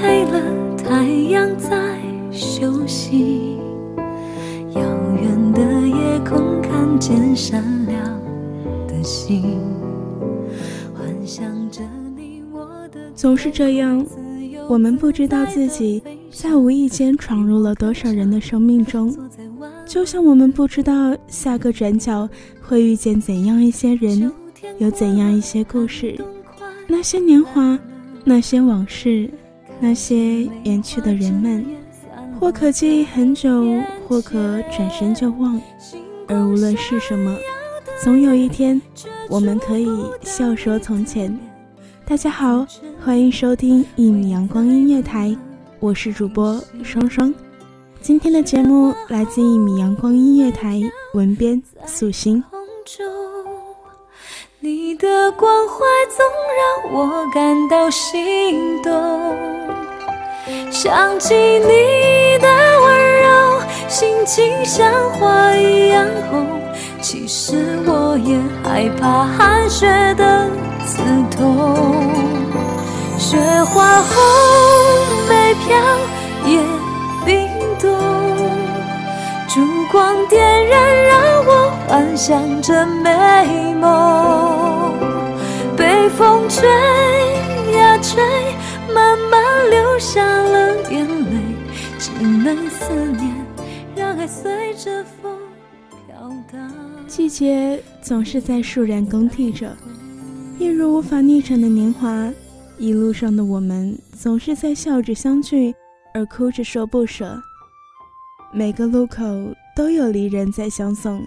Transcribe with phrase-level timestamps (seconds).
[0.00, 1.98] 黑了，太阳在
[2.30, 3.56] 休息。
[4.74, 4.82] 遥
[5.20, 8.04] 远的夜空看见闪亮
[8.86, 9.58] 的星，
[10.94, 11.80] 幻想着
[12.16, 14.04] 你我的总是这样，
[14.68, 19.16] 我们不知道自己在无意间闯入了多少人的生命中，
[19.86, 22.28] 就像我们不知道下个转角
[22.60, 24.30] 会遇见怎样一些人，
[24.78, 26.14] 有怎样一些故事。
[26.86, 27.78] 那些年华，
[28.24, 29.28] 那些往事，
[29.80, 31.64] 那些远去的人们，
[32.38, 33.64] 或可记忆很久，
[34.08, 35.60] 或可转身就忘。
[36.26, 37.36] 而无论是什么，
[38.02, 38.80] 总有一天，
[39.28, 39.88] 我们可以
[40.22, 41.38] 笑说从前。
[42.04, 42.66] 大家好，
[43.04, 45.36] 欢迎收听一米阳光音乐台，
[45.78, 47.32] 我是主播双双。
[48.00, 50.80] 今天的节目来自一米阳光音乐台，
[51.14, 52.42] 文编素心。
[54.60, 56.26] 你的关怀总
[56.90, 59.67] 让我感到心动。
[60.70, 62.48] 想起你的
[62.80, 66.46] 温柔，心情像花一样红。
[67.00, 70.48] 其实我也害怕寒雪的
[70.84, 71.00] 刺
[71.36, 71.76] 痛。
[73.18, 74.16] 雪花红，
[75.28, 75.76] 梅飘
[76.44, 76.60] 也
[77.24, 77.48] 冰
[77.80, 77.90] 冻。
[79.48, 79.60] 烛
[79.90, 84.94] 光点燃，让我幻想着美梦。
[85.76, 86.68] 被风吹
[87.76, 88.22] 呀吹，
[88.92, 89.18] 慢
[89.98, 91.40] 下了眼泪，
[91.98, 93.34] 只能思念，
[93.96, 95.36] 让爱随着风
[96.06, 96.70] 飘荡。
[97.06, 99.76] 季节总是在倏然更替着，
[100.58, 102.32] 一如无法逆转的年华。
[102.78, 105.74] 一路上的我们总是在笑着相聚，
[106.14, 107.36] 而哭着说不舍。
[108.52, 109.24] 每个路口
[109.74, 111.20] 都有离人在相送，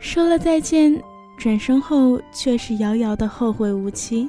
[0.00, 1.00] 说了再见，
[1.38, 4.28] 转身后却是遥遥的后会无期。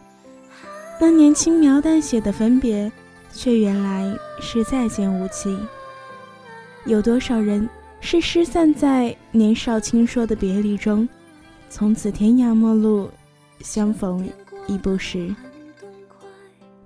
[1.01, 2.91] 那年轻描淡写的分别，
[3.35, 5.55] 却原来是再见无期。
[6.85, 7.69] 有多少人
[7.99, 11.07] 是失散在年少轻说的别离中，
[11.69, 13.09] 从此天涯陌路，
[13.59, 14.27] 相逢
[14.67, 15.35] 已不识。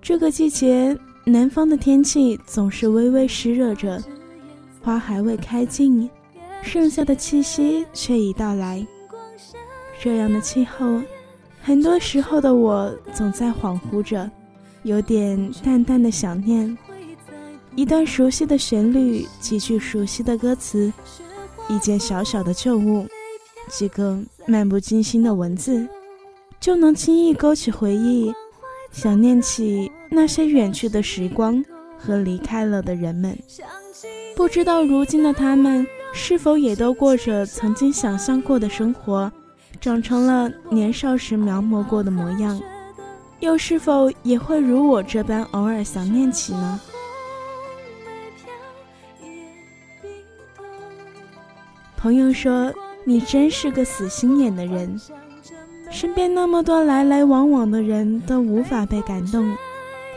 [0.01, 4.01] 这个季节，南方的天气总是微微湿热着，
[4.81, 6.09] 花还未开尽，
[6.63, 8.85] 盛夏的气息却已到来。
[10.01, 11.01] 这样的气候，
[11.61, 14.31] 很多时候的我总在恍惚着，
[14.83, 16.77] 有点淡淡的想念。
[17.75, 20.91] 一段熟悉的旋律，几句熟悉的歌词，
[21.69, 23.07] 一件小小的旧物，
[23.69, 25.87] 几个漫不经心的文字，
[26.59, 28.33] 就能轻易勾起回忆。
[28.91, 31.63] 想念起那些远去的时光
[31.95, 33.37] 和离开了的人们，
[34.35, 39.31] 不知道如今的他们是否也都过着曾经想象过的生活，
[39.79, 42.59] 长成了年少时描摹过的模样，
[43.39, 46.79] 又是否也会如我这般偶尔想念起呢？
[51.97, 54.99] 朋友说：“你真是个死心眼的人。”
[55.91, 59.55] 身边那么多来来往往的人都无法被感动，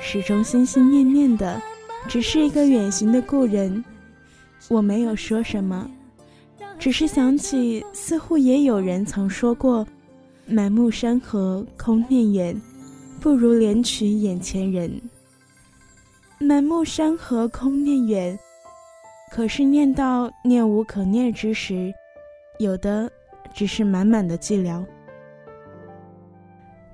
[0.00, 1.60] 始终心心念念的，
[2.06, 3.82] 只是一个远行的故人。
[4.68, 5.90] 我没有说什么，
[6.78, 9.86] 只是想起，似乎也有人曾说过
[10.46, 12.60] ：“满目山河空念远，
[13.22, 15.00] 不如怜取眼前人。”
[16.38, 18.38] 满目山河空念远，
[19.30, 21.94] 可是念到念无可念之时，
[22.58, 23.10] 有的
[23.54, 24.84] 只是满满的寂寥。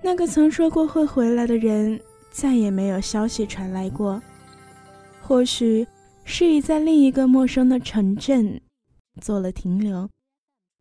[0.02, 1.98] 那个曾说过会回来的人，
[2.31, 4.22] 再也没有消息传来过。
[5.22, 5.86] 或许
[6.24, 8.60] 是已在另一个陌生的城镇
[9.20, 10.08] 做了停留，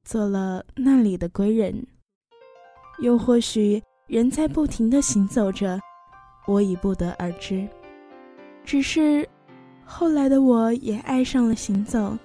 [0.03, 1.73] 做了那里的归人；
[2.99, 5.77] 又或许人在不停的行走着，
[6.45, 7.67] 我已不得而知。
[8.63, 9.27] 只是
[9.83, 12.17] 后来的我也爱上了行走。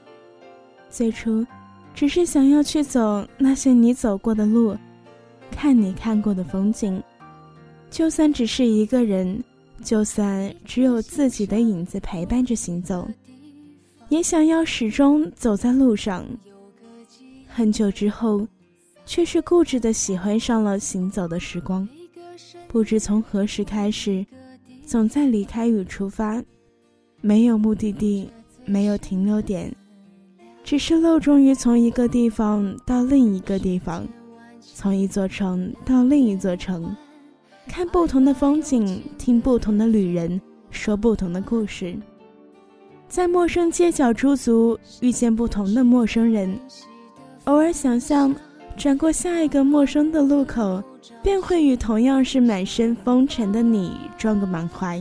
[0.88, 1.44] 最初，
[1.93, 4.76] 只是想要去走那些你走过的路。
[5.50, 7.02] 看你看过的风景，
[7.90, 9.43] 就算只是一个人，
[9.82, 13.08] 就算只有自己的影子陪伴着行走，
[14.08, 16.25] 也想要始终走在路上。
[17.49, 18.46] 很久之后，
[19.04, 21.88] 却是固执的喜欢上了行走的时光。
[22.69, 24.25] 不知从何时开始，
[24.87, 26.43] 总在离开与出发，
[27.20, 28.31] 没有目的地，
[28.64, 29.75] 没有停留点，
[30.64, 34.06] 只是漏终于从一个地方到另一个地方。
[34.75, 36.96] 从一座城到另一座城，
[37.66, 40.40] 看不同的风景，听不同的旅人
[40.70, 41.94] 说不同的故事，
[43.08, 46.58] 在陌生街角驻足，遇见不同的陌生人，
[47.44, 48.34] 偶尔想象
[48.76, 50.82] 转过下一个陌生的路口，
[51.22, 55.00] 便会与同样是满身风尘的你撞个满怀。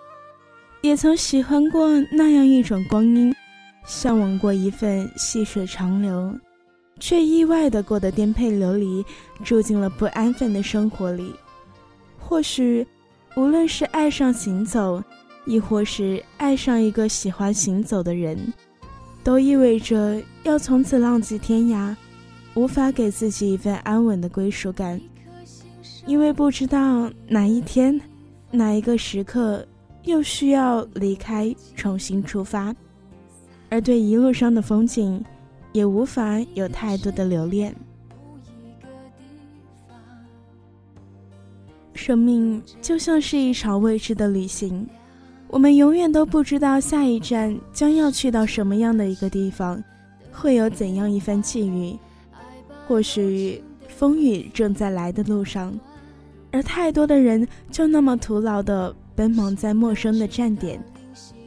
[0.81, 3.33] 也曾喜欢过那样一种光阴，
[3.85, 6.33] 向往过一份细水长流，
[6.99, 9.05] 却意外的过得颠沛流离，
[9.43, 11.33] 住进了不安分的生活里。
[12.17, 12.85] 或许，
[13.35, 15.03] 无论是爱上行走，
[15.45, 18.51] 亦或是爱上一个喜欢行走的人，
[19.23, 21.95] 都意味着要从此浪迹天涯，
[22.55, 24.99] 无法给自己一份安稳的归属感。
[26.07, 28.01] 因为不知道哪一天，
[28.49, 29.63] 哪一个时刻，
[30.03, 32.75] 又需要离开，重新出发，
[33.69, 35.23] 而对一路上的风景，
[35.71, 37.75] 也无法有太多的留恋。
[41.93, 44.87] 生命就像是一场未知的旅行，
[45.47, 49.83] 我们永远都不知道下一站将要去到什么样的一个地方，
[50.31, 51.95] 会有怎样一番际遇。
[52.87, 55.77] 或许风雨正在来的路上。
[56.53, 60.83] 而太多的人就那么徒劳的奔忙在陌生的站点，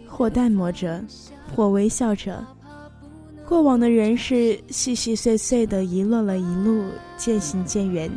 [0.06, 1.04] 或淡漠着，
[1.52, 2.46] 或微笑着。
[3.44, 6.84] 过往的人事细细碎碎的遗落了一路，
[7.16, 8.08] 渐行渐远。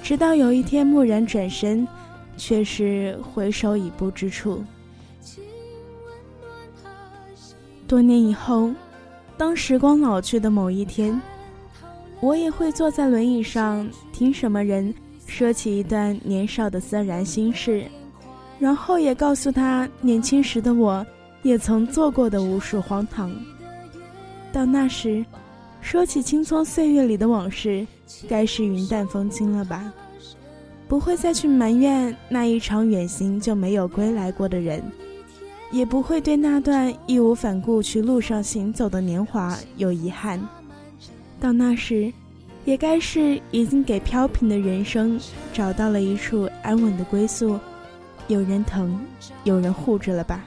[0.00, 1.84] 直到有一天蓦然转身，
[2.36, 4.62] 却是回首已不知处。
[7.88, 8.70] 多年以后，
[9.36, 11.20] 当时光老去的某一天，
[12.20, 14.94] 我也会坐在轮椅上听什么人。
[15.26, 17.86] 说起一段年少的自然心事，
[18.62, 21.04] 然后也告诉他年轻时的我
[21.42, 23.34] 也曾做过的无数荒唐。
[24.52, 25.26] 到那时，
[25.80, 27.84] 说起青葱岁月里的往事，
[28.28, 29.92] 该是云淡风轻了吧？
[30.86, 34.80] 不会再去埋怨那一场远行就没有归来过的人，
[35.72, 40.40] 也不会对那段义无反顾去路上行走的年华有遗憾。
[41.40, 42.12] 到那时。
[42.64, 45.18] 也该是已经给飘萍的人生
[45.52, 47.58] 找到了一处安稳的归宿，
[48.32, 48.98] 有人疼，
[49.44, 50.42] 有人护着了吧。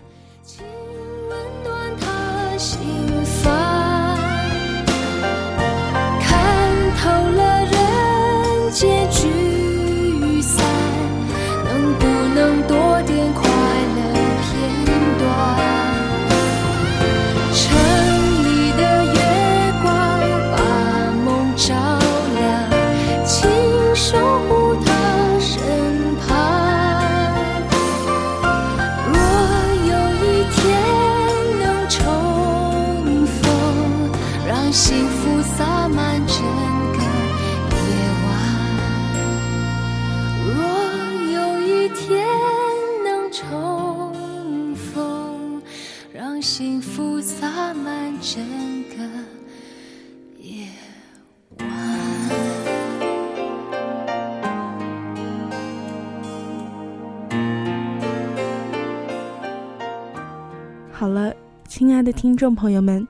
[61.78, 63.06] 亲爱的听众朋友们，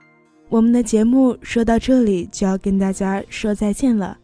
[0.49, 4.17] 我们的节目说到这里就要跟大家说再见了。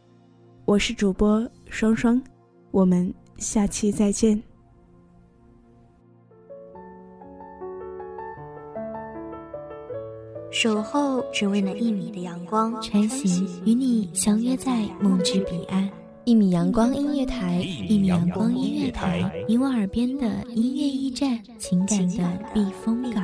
[0.65, 2.19] 我是主播双双，
[2.71, 4.41] 我们下期再见。
[10.49, 15.87] 守候只为那一米的阳光，穿行与你相约在梦之彼岸。
[16.25, 23.23] 一米阳光音乐台，一米阳光音乐台，你我耳边的音乐驿站，情感的避风港。